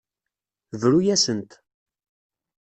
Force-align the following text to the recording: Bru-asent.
Bru-asent. 0.81 1.51